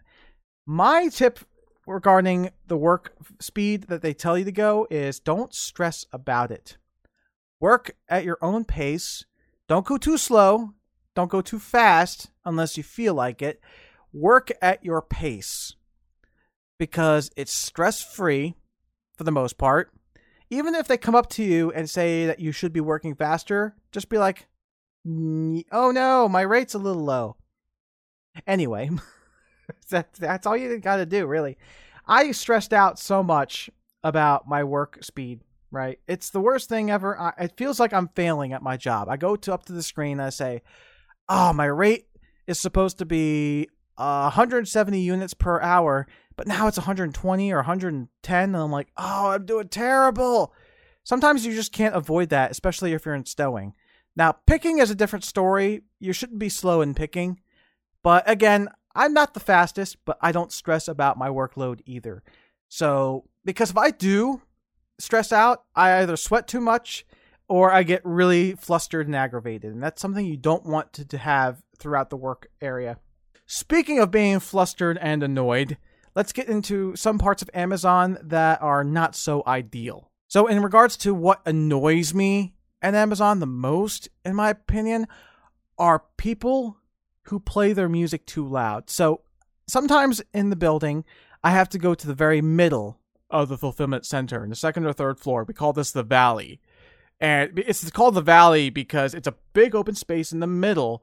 [0.67, 1.41] My tip
[1.87, 6.77] regarding the work speed that they tell you to go is don't stress about it.
[7.61, 9.25] Work at your own pace.
[9.69, 10.75] Don't go too slow.
[11.15, 13.61] Don't go too fast unless you feel like it.
[14.13, 15.75] Work at your pace
[16.79, 18.55] because it's stress free
[19.17, 19.91] for the most part.
[20.51, 23.75] Even if they come up to you and say that you should be working faster,
[23.93, 24.47] just be like,
[25.07, 27.37] oh no, my rate's a little low.
[28.47, 28.91] Anyway,
[29.91, 31.59] that, that's all you got to do, really.
[32.07, 33.69] I stressed out so much
[34.03, 35.99] about my work speed, right?
[36.07, 37.19] It's the worst thing ever.
[37.19, 39.09] I, it feels like I'm failing at my job.
[39.09, 40.63] I go to up to the screen and I say,
[41.29, 42.07] oh, my rate
[42.47, 48.09] is supposed to be uh, 170 units per hour, but now it's 120 or 110.
[48.45, 50.55] And I'm like, oh, I'm doing terrible.
[51.05, 53.75] Sometimes you just can't avoid that, especially if you're in stowing.
[54.17, 55.83] Now, picking is a different story.
[56.01, 57.41] You shouldn't be slow in picking.
[58.03, 62.23] But again, I'm not the fastest, but I don't stress about my workload either.
[62.69, 64.43] So, because if I do
[64.99, 67.07] stress out, I either sweat too much
[67.49, 69.73] or I get really flustered and aggravated.
[69.73, 72.99] And that's something you don't want to, to have throughout the work area.
[73.47, 75.79] Speaking of being flustered and annoyed,
[76.15, 80.11] let's get into some parts of Amazon that are not so ideal.
[80.27, 85.07] So, in regards to what annoys me at Amazon the most, in my opinion,
[85.79, 86.77] are people
[87.23, 88.91] who play their music too loud.
[88.91, 89.23] So,
[89.67, 91.07] sometimes in the building,
[91.43, 92.99] I have to go to the very middle
[93.31, 95.45] of the fulfillment center in the second or third floor.
[95.45, 96.61] We call this the valley.
[97.21, 101.03] And it's called the valley because it's a big open space in the middle,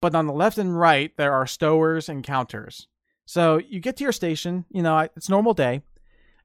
[0.00, 2.86] but on the left and right, there are stowers and counters.
[3.24, 5.82] So you get to your station, you know, it's normal day,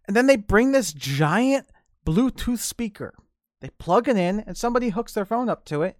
[0.08, 1.67] and then they bring this giant
[2.06, 3.13] Bluetooth speaker.
[3.62, 5.98] They plug it in, and somebody hooks their phone up to it,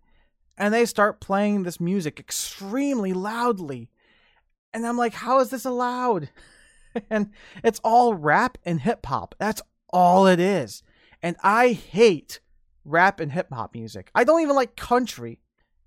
[0.58, 3.90] and they start playing this music extremely loudly.
[4.74, 6.30] And I'm like, how is this allowed?
[7.10, 7.32] and
[7.64, 9.36] it's all rap and hip hop.
[9.40, 10.84] That's all it is.
[11.22, 12.40] And I hate
[12.86, 14.12] rap and hip hop music.
[14.16, 15.40] I don't even like country,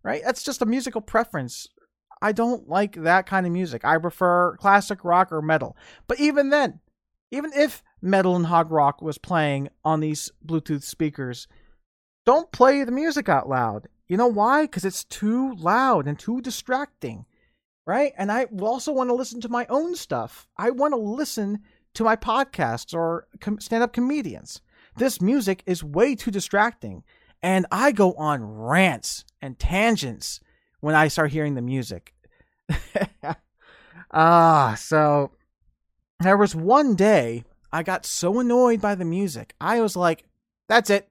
[0.02, 0.22] right?
[0.24, 1.68] That's just a musical preference.
[2.22, 3.84] I don't like that kind of music.
[3.84, 5.76] I prefer classic rock or metal.
[6.06, 6.80] But even then,
[7.30, 11.48] even if metal and hard rock was playing on these Bluetooth speakers,
[12.24, 13.88] don't play the music out loud.
[14.06, 14.62] You know why?
[14.62, 17.26] Because it's too loud and too distracting
[17.86, 18.12] right?
[18.16, 20.48] And I also want to listen to my own stuff.
[20.56, 21.60] I want to listen
[21.94, 24.60] to my podcasts or com- stand up comedians.
[24.96, 27.04] This music is way too distracting.
[27.42, 30.40] And I go on rants and tangents
[30.80, 32.14] when I start hearing the music.
[34.12, 35.32] ah, so
[36.20, 39.54] there was one day I got so annoyed by the music.
[39.60, 40.24] I was like,
[40.68, 41.08] that's it.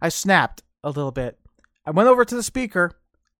[0.00, 1.38] I snapped a little bit.
[1.84, 2.92] I went over to the speaker,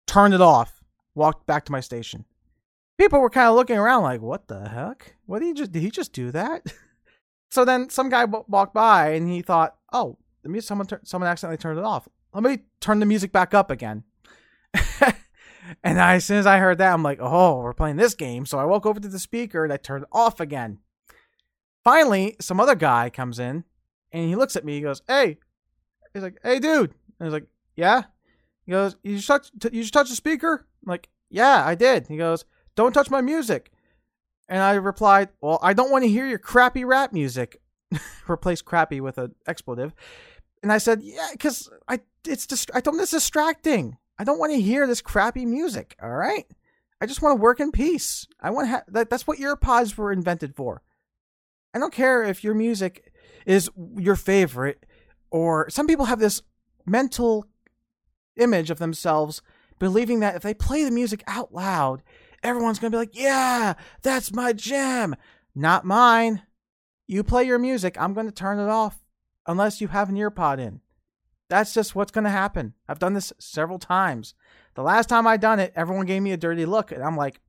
[0.06, 0.82] turned it off,
[1.14, 2.24] walked back to my station
[3.02, 5.16] people were kind of looking around like, what the heck?
[5.26, 6.64] What did he just, did he just do that?
[7.50, 11.00] so then some guy w- walked by and he thought, oh, the music, someone, tur-
[11.02, 12.08] someone accidentally turned it off.
[12.32, 14.04] Let me turn the music back up again.
[15.82, 18.46] and I, as soon as I heard that, I'm like, oh, we're playing this game.
[18.46, 20.78] So I walk over to the speaker and I turn it off again.
[21.82, 23.64] Finally, some other guy comes in
[24.12, 24.74] and he looks at me.
[24.74, 25.38] He goes, hey,
[26.14, 26.94] he's like, hey, dude.
[27.18, 28.04] And he's like, yeah.
[28.64, 30.66] He goes, you just touch, you just touch the speaker?
[30.84, 32.06] I'm like, yeah, I did.
[32.06, 32.44] He goes,
[32.76, 33.70] don't touch my music.
[34.48, 37.60] And I replied, Well, I don't want to hear your crappy rap music.
[38.28, 39.94] Replace crappy with an expletive.
[40.62, 43.96] And I said, Yeah, because I it's just I him it's distracting.
[44.18, 45.96] I don't want to hear this crappy music.
[46.02, 46.46] All right.
[47.00, 48.28] I just want to work in peace.
[48.40, 49.10] I want have that.
[49.10, 50.82] That's what earpods were invented for.
[51.74, 53.12] I don't care if your music
[53.46, 54.86] is your favorite,
[55.30, 56.42] or some people have this
[56.86, 57.46] mental
[58.36, 59.42] image of themselves
[59.78, 62.02] believing that if they play the music out loud,
[62.42, 65.14] everyone's going to be like, yeah, that's my jam.
[65.54, 66.42] Not mine.
[67.06, 67.96] You play your music.
[67.98, 68.98] I'm going to turn it off
[69.46, 70.80] unless you have an earpod in.
[71.48, 72.74] That's just what's going to happen.
[72.88, 74.34] I've done this several times.
[74.74, 77.40] The last time I done it, everyone gave me a dirty look, and I'm like,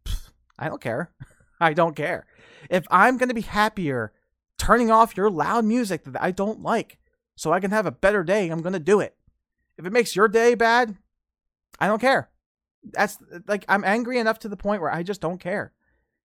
[0.59, 1.11] I don't care.
[1.61, 2.25] I don't care.
[2.69, 4.11] If I'm going to be happier
[4.57, 6.97] turning off your loud music that I don't like
[7.35, 9.15] so I can have a better day, I'm going to do it.
[9.77, 10.97] If it makes your day bad,
[11.79, 12.29] I don't care
[12.91, 13.17] that's
[13.47, 15.73] like I'm angry enough to the point where I just don't care.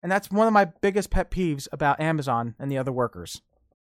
[0.03, 3.41] And that's one of my biggest pet peeves about Amazon and the other workers.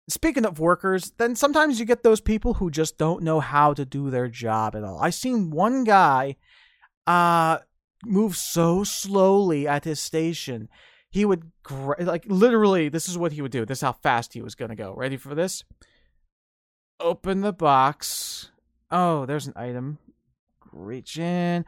[0.08, 3.86] Speaking of workers, then sometimes you get those people who just don't know how to
[3.86, 5.00] do their job at all.
[5.02, 6.38] I seen one guy
[7.08, 7.60] uh
[8.04, 10.70] move so slowly at his station.
[11.10, 11.52] He would
[12.00, 13.66] like literally this is what he would do.
[13.66, 14.94] This is how fast he was going to go.
[14.96, 15.64] Ready for this?
[17.00, 18.52] Open the box.
[18.92, 19.98] Oh, there's an item.
[20.72, 21.66] Reach in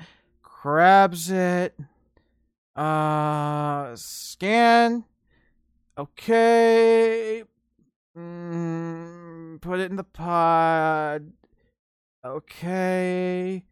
[0.62, 1.78] grabs it.
[2.76, 5.06] Uh, scan.
[5.98, 7.44] Okay.
[8.18, 11.32] Mm, put it in the pod.
[12.26, 13.64] Okay.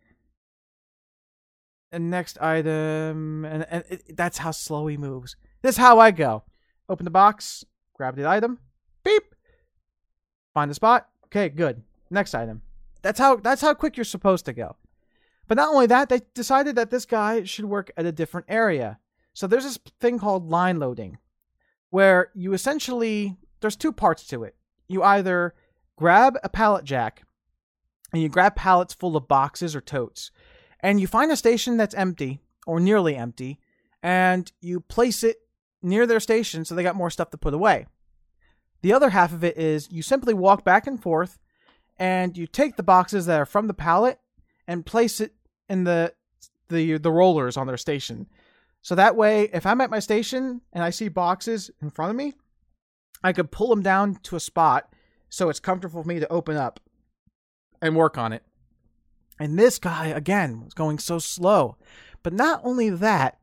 [1.92, 5.36] and next item, and, and it, that's how slow he moves.
[5.62, 6.44] This is how I go.
[6.90, 8.60] Open the box, grab the item,
[9.04, 9.24] beep,
[10.54, 11.08] find the spot.
[11.26, 11.82] Okay, good.
[12.10, 12.62] Next item.
[13.02, 14.76] That's how that's how quick you're supposed to go.
[15.48, 19.00] But not only that, they decided that this guy should work at a different area.
[19.34, 21.18] So there's this thing called line loading,
[21.90, 24.56] where you essentially there's two parts to it.
[24.88, 25.54] You either
[25.98, 27.24] grab a pallet jack
[28.14, 30.32] and you grab pallets full of boxes or totes,
[30.80, 33.60] and you find a station that's empty or nearly empty,
[34.02, 35.38] and you place it
[35.82, 37.86] near their station so they got more stuff to put away.
[38.82, 41.40] The other half of it is you simply walk back and forth
[41.98, 44.20] and you take the boxes that are from the pallet
[44.68, 45.34] and place it
[45.70, 46.14] in the
[46.70, 48.28] the the rollers on their station.
[48.82, 52.16] So that way, if I'm at my station and I see boxes in front of
[52.16, 52.34] me,
[53.24, 54.94] I could pull them down to a spot
[55.30, 56.80] so it's comfortable for me to open up
[57.82, 58.44] and work on it.
[59.40, 61.78] And this guy again was going so slow.
[62.24, 63.40] But not only that,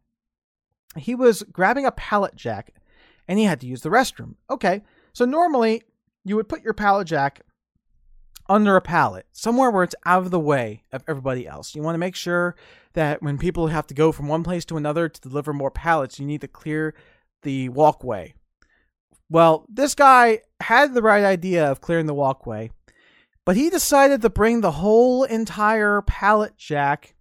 [0.97, 2.75] he was grabbing a pallet jack
[3.29, 4.37] and he had to use the restroom.
[4.49, 4.83] Okay,
[5.13, 5.83] so normally
[6.25, 7.43] you would put your pallet jack
[8.49, 11.75] under a pallet, somewhere where it's out of the way of everybody else.
[11.75, 12.55] You want to make sure
[12.95, 16.19] that when people have to go from one place to another to deliver more pallets,
[16.19, 16.95] you need to clear
[17.43, 18.35] the walkway.
[19.31, 22.71] Well, this guy had the right idea of clearing the walkway,
[23.45, 27.15] but he decided to bring the whole entire pallet jack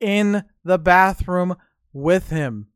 [0.00, 1.56] in the bathroom
[1.92, 2.68] with him.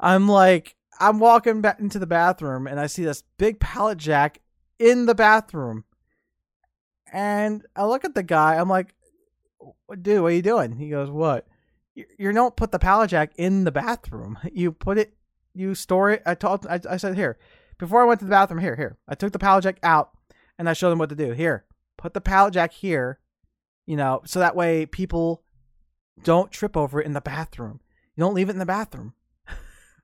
[0.00, 4.40] I'm like, I'm walking back into the bathroom and I see this big pallet jack
[4.78, 5.84] in the bathroom.
[7.12, 8.56] And I look at the guy.
[8.56, 8.94] I'm like,
[10.00, 10.76] dude, what are you doing?
[10.76, 11.46] He goes, what?
[11.94, 14.38] You, don't put the pallet jack in the bathroom.
[14.52, 15.14] You put it,
[15.54, 16.22] you store it.
[16.24, 17.38] I told, I, I said, here,
[17.78, 18.98] before I went to the bathroom, here, here.
[19.08, 20.10] I took the pallet jack out
[20.58, 21.32] and I showed them what to do.
[21.32, 21.64] Here,
[21.98, 23.18] put the pallet jack here,
[23.86, 25.42] you know, so that way people
[26.22, 27.80] don't trip over it in the bathroom.
[28.14, 29.14] You don't leave it in the bathroom.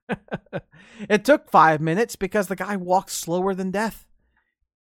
[1.08, 4.06] it took five minutes because the guy walked slower than death.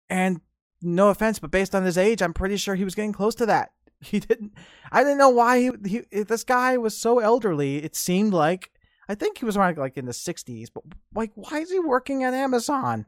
[0.09, 0.41] And
[0.83, 3.47] no offense, but based on his age, I'm pretty sure he was getting close to
[3.47, 3.73] that.
[4.05, 4.55] He didn't.
[4.91, 7.77] I didn't know why he, he this guy was so elderly.
[7.77, 8.73] It seemed like
[9.09, 10.69] I think he was around like in the 60s.
[10.75, 13.07] But like, why is he working at Amazon?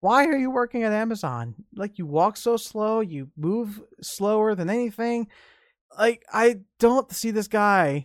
[0.00, 1.54] Why are you working at Amazon?
[1.74, 5.28] Like, you walk so slow, you move slower than anything.
[5.98, 8.04] Like, I don't see this guy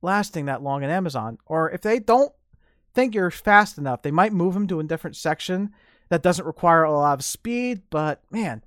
[0.00, 1.38] lasting that long at Amazon.
[1.46, 2.32] Or if they don't
[2.92, 5.70] think you're fast enough, they might move him to a different section
[6.12, 8.62] that doesn't require a lot of speed, but man.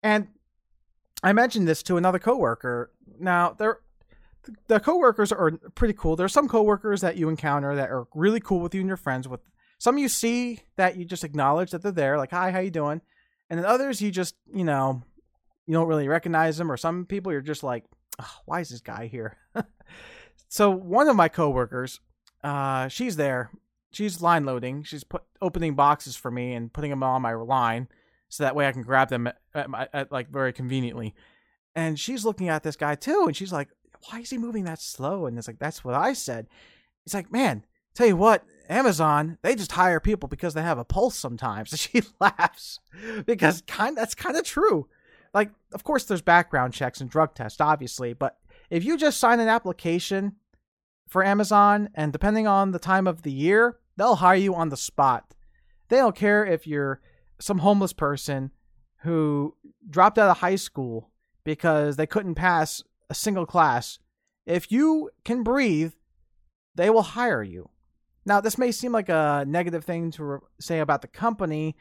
[0.00, 0.28] And
[1.24, 2.92] I mentioned this to another coworker.
[3.18, 3.80] Now, there
[4.68, 6.14] the coworkers are pretty cool.
[6.14, 8.96] There are some coworkers that you encounter that are really cool with you and your
[8.96, 9.40] friends with.
[9.78, 13.00] Some you see that you just acknowledge that they're there, like, "Hi, how you doing?"
[13.50, 15.02] And then others you just, you know,
[15.66, 17.86] you don't really recognize them or some people you're just like,
[18.44, 19.36] "Why is this guy here?"
[20.48, 21.98] so, one of my coworkers,
[22.44, 23.50] uh, she's there
[23.92, 24.82] she's line loading.
[24.82, 27.88] She's put opening boxes for me and putting them on my line,
[28.28, 31.14] so that way I can grab them at, at, at, like very conveniently.
[31.74, 33.68] And she's looking at this guy too, and she's like,
[34.08, 36.48] "Why is he moving that slow?" And it's like, "That's what I said."
[37.04, 40.84] It's like, man, tell you what, Amazon they just hire people because they have a
[40.84, 41.72] pulse sometimes.
[41.72, 42.80] And she laughs
[43.24, 44.88] because kind that's kind of true.
[45.34, 48.38] Like, of course, there's background checks and drug tests, obviously, but
[48.70, 50.36] if you just sign an application
[51.08, 54.76] for Amazon, and depending on the time of the year, they'll hire you on the
[54.76, 55.34] spot.
[55.88, 57.00] They don't care if you're
[57.40, 58.50] some homeless person
[59.02, 59.56] who
[59.88, 61.10] dropped out of high school
[61.44, 63.98] because they couldn't pass a single class.
[64.46, 65.92] If you can breathe,
[66.74, 67.70] they will hire you.
[68.26, 71.76] Now, this may seem like a negative thing to re- say about the company,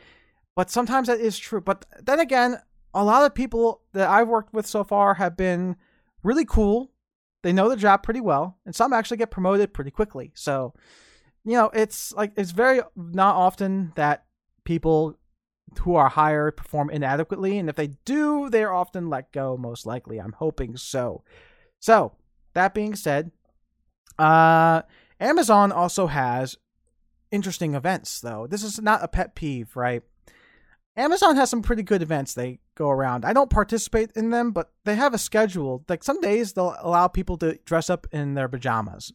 [0.56, 1.60] but sometimes that is true.
[1.60, 2.62] But then again,
[2.94, 5.76] a lot of people that I've worked with so far have been
[6.24, 6.92] really cool
[7.44, 10.32] they know the job pretty well, and some actually get promoted pretty quickly.
[10.36, 10.74] So,
[11.44, 14.26] you know, it's like it's very not often that
[14.64, 15.18] people
[15.82, 19.58] who are hired perform inadequately, and if they do, they're often let go.
[19.58, 21.24] Most likely, I'm hoping so.
[21.80, 22.14] So,
[22.54, 23.32] that being said,
[24.18, 24.82] uh,
[25.20, 26.58] Amazon also has
[27.32, 28.48] interesting events, though.
[28.48, 30.04] This is not a pet peeve, right?
[30.98, 33.24] Amazon has some pretty good events they go around.
[33.24, 35.86] I don't participate in them, but they have a schedule.
[35.88, 39.14] Like some days they'll allow people to dress up in their pajamas.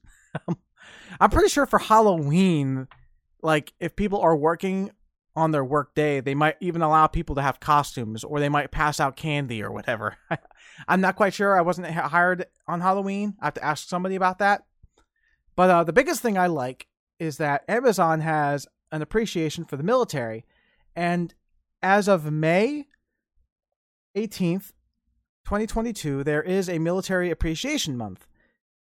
[1.21, 2.87] I'm pretty sure for Halloween,
[3.43, 4.93] like if people are working
[5.35, 8.71] on their work day, they might even allow people to have costumes or they might
[8.71, 10.17] pass out candy or whatever.
[10.89, 11.57] I'm not quite sure.
[11.57, 13.35] I wasn't hired on Halloween.
[13.41, 14.65] I have to ask somebody about that.
[15.57, 16.87] But uh, the biggest thing I like
[17.19, 20.45] is that Amazon has an appreciation for the military.
[20.95, 21.35] And
[21.83, 22.87] as of May
[24.17, 24.73] 18th,
[25.45, 28.27] 2022, there is a military appreciation month.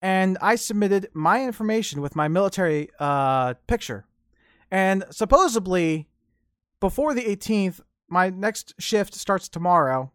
[0.02, 4.06] and I submitted my information with my military uh, picture.
[4.72, 6.08] And supposedly,
[6.80, 10.12] before the 18th, my next shift starts tomorrow.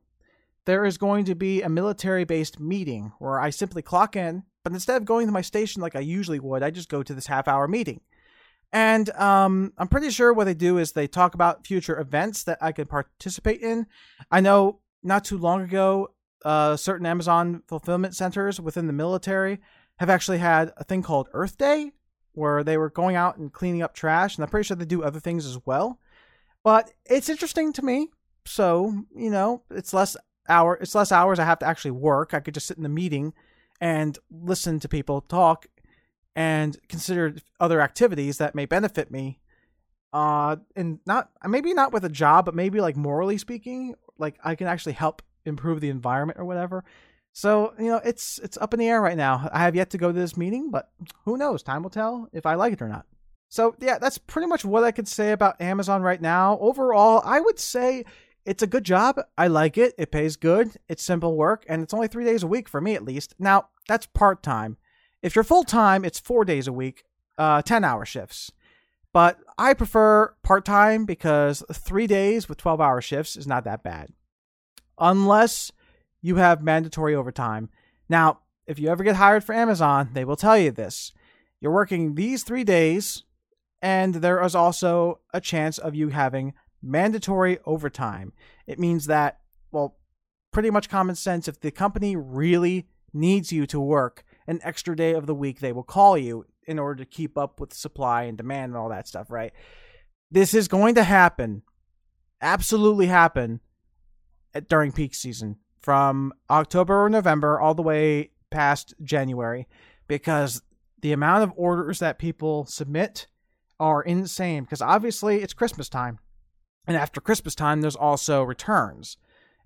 [0.64, 4.72] There is going to be a military based meeting where I simply clock in, but
[4.72, 7.28] instead of going to my station like I usually would, I just go to this
[7.28, 8.00] half hour meeting.
[8.76, 12.58] And um, I'm pretty sure what they do is they talk about future events that
[12.60, 13.86] I could participate in.
[14.30, 16.10] I know not too long ago,
[16.44, 19.60] uh, certain Amazon fulfillment centers within the military
[19.96, 21.92] have actually had a thing called Earth Day,
[22.32, 25.02] where they were going out and cleaning up trash, and I'm pretty sure they do
[25.02, 25.98] other things as well.
[26.62, 28.08] But it's interesting to me.
[28.44, 30.18] So you know, it's less
[30.50, 32.34] hour, it's less hours I have to actually work.
[32.34, 33.32] I could just sit in the meeting
[33.80, 35.66] and listen to people talk
[36.36, 39.40] and consider other activities that may benefit me
[40.12, 44.54] uh and not maybe not with a job but maybe like morally speaking like i
[44.54, 46.84] can actually help improve the environment or whatever.
[47.32, 49.48] So you know it's it's up in the air right now.
[49.52, 50.90] I have yet to go to this meeting but
[51.24, 51.62] who knows?
[51.62, 53.06] Time will tell if i like it or not.
[53.48, 56.58] So yeah that's pretty much what i could say about amazon right now.
[56.60, 58.04] Overall i would say
[58.44, 59.20] it's a good job.
[59.36, 59.92] I like it.
[59.98, 60.76] It pays good.
[60.88, 63.34] It's simple work and it's only three days a week for me at least.
[63.38, 64.76] Now that's part-time
[65.26, 67.02] if you're full time, it's four days a week,
[67.36, 68.52] uh, 10 hour shifts.
[69.12, 73.82] But I prefer part time because three days with 12 hour shifts is not that
[73.82, 74.10] bad.
[75.00, 75.72] Unless
[76.22, 77.70] you have mandatory overtime.
[78.08, 81.12] Now, if you ever get hired for Amazon, they will tell you this.
[81.60, 83.24] You're working these three days,
[83.82, 88.32] and there is also a chance of you having mandatory overtime.
[88.68, 89.40] It means that,
[89.72, 89.96] well,
[90.52, 95.12] pretty much common sense, if the company really needs you to work, an extra day
[95.12, 98.36] of the week they will call you in order to keep up with supply and
[98.36, 99.52] demand and all that stuff, right?
[100.30, 101.62] This is going to happen,
[102.40, 103.60] absolutely happen
[104.54, 109.68] at, during peak season from October or November all the way past January
[110.08, 110.62] because
[111.00, 113.26] the amount of orders that people submit
[113.78, 116.18] are insane because obviously it's Christmas time.
[116.86, 119.16] And after Christmas time, there's also returns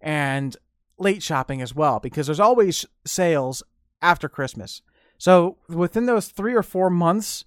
[0.00, 0.56] and
[0.98, 3.62] late shopping as well because there's always sales
[4.02, 4.82] after Christmas.
[5.18, 7.44] So within those three or four months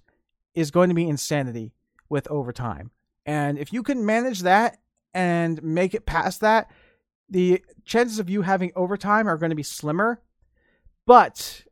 [0.54, 1.72] is going to be insanity
[2.08, 2.90] with overtime.
[3.26, 4.78] And if you can manage that
[5.12, 6.70] and make it past that,
[7.28, 10.20] the chances of you having overtime are going to be slimmer.
[11.06, 11.64] But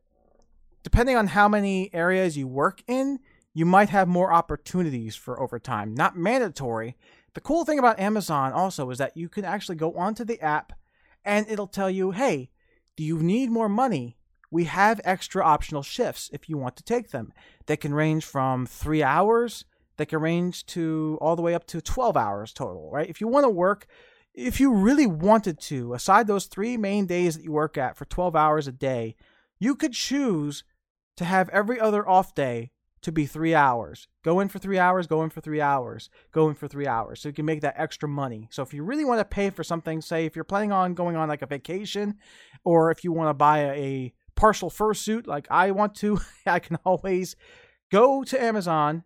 [0.83, 3.19] depending on how many areas you work in,
[3.53, 5.93] you might have more opportunities for overtime.
[5.93, 6.97] Not mandatory.
[7.33, 10.73] The cool thing about Amazon also is that you can actually go onto the app
[11.23, 12.49] and it'll tell you, hey,
[12.95, 14.17] do you need more money?
[14.53, 17.33] We have extra optional shifts if you want to take them.
[17.65, 19.65] They can range from three hours,
[19.97, 23.09] they can range to all the way up to 12 hours total, right?
[23.09, 23.87] If you want to work,
[24.35, 28.05] if you really wanted to, aside those three main days that you work at for
[28.05, 29.15] 12 hours a day,
[29.59, 30.63] you could choose
[31.17, 34.07] to have every other off day to be three hours.
[34.23, 37.21] Go in for three hours, go in for three hours, go in for three hours.
[37.21, 38.47] So you can make that extra money.
[38.51, 41.15] So if you really want to pay for something, say if you're planning on going
[41.15, 42.15] on like a vacation,
[42.63, 46.59] or if you want to buy a, a partial fursuit like I want to, I
[46.59, 47.35] can always
[47.91, 49.03] go to Amazon,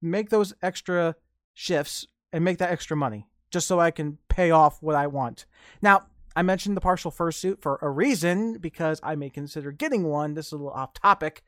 [0.00, 1.16] make those extra
[1.54, 5.46] shifts, and make that extra money just so I can pay off what I want.
[5.80, 10.34] Now, I mentioned the partial fursuit for a reason because I may consider getting one.
[10.34, 11.42] This is a little off topic.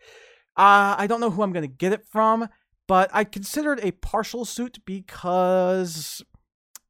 [0.57, 2.49] Uh, I don't know who I'm going to get it from,
[2.87, 6.23] but I considered a partial suit because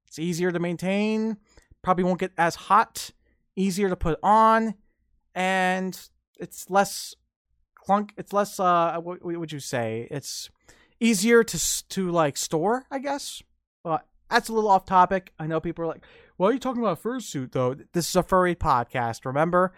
[0.07, 1.39] it's easier to maintain,
[1.83, 3.11] probably won't get as hot,
[3.57, 4.75] easier to put on,
[5.35, 6.01] and
[6.39, 7.15] it's less
[7.75, 8.13] clunk.
[8.17, 8.59] It's less.
[8.61, 10.09] Uh, what, what would you say?
[10.11, 10.51] It's
[11.01, 13.43] easier to to like store, I guess.
[13.83, 15.33] But that's a little off topic.
[15.39, 16.05] I know people are like,
[16.37, 19.25] "Why are you talking about fursuit though?" This is a furry podcast.
[19.25, 19.73] Remember.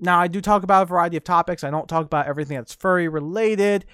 [0.00, 1.62] Now I do talk about a variety of topics.
[1.62, 3.86] I don't talk about everything that's furry related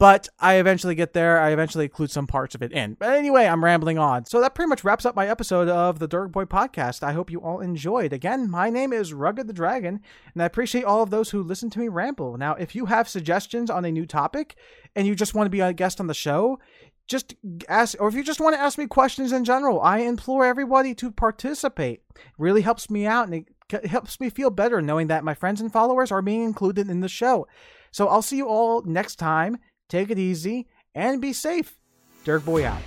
[0.00, 1.38] but I eventually get there.
[1.38, 2.94] I eventually include some parts of it in.
[2.94, 4.24] But anyway, I'm rambling on.
[4.24, 7.02] So that pretty much wraps up my episode of the Derg Boy podcast.
[7.02, 8.14] I hope you all enjoyed.
[8.14, 10.00] Again, my name is Rugged the Dragon,
[10.32, 12.38] and I appreciate all of those who listen to me ramble.
[12.38, 14.56] Now, if you have suggestions on a new topic
[14.96, 16.58] and you just want to be a guest on the show,
[17.06, 17.34] just
[17.68, 20.94] ask, or if you just want to ask me questions in general, I implore everybody
[20.94, 22.00] to participate.
[22.16, 25.60] It really helps me out and it helps me feel better knowing that my friends
[25.60, 27.46] and followers are being included in the show.
[27.92, 29.58] So I'll see you all next time.
[29.90, 31.76] Take it easy and be safe.
[32.24, 32.80] Derg Boy out.